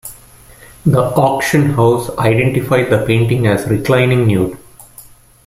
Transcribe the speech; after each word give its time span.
The 0.83 0.97
auction 0.99 1.73
house 1.75 2.09
identified 2.17 2.89
the 2.89 3.05
painting 3.05 3.45
as 3.45 3.67
"Reclining 3.67 4.25
Nude". 4.25 4.57